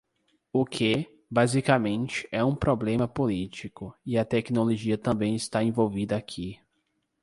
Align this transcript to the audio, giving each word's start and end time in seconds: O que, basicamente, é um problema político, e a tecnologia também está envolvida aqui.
O 0.51 0.65
que, 0.65 1.07
basicamente, 1.29 2.27
é 2.31 2.43
um 2.43 2.55
problema 2.55 3.07
político, 3.07 3.93
e 4.03 4.17
a 4.17 4.25
tecnologia 4.25 4.97
também 4.97 5.35
está 5.35 5.63
envolvida 5.63 6.17
aqui. 6.17 6.59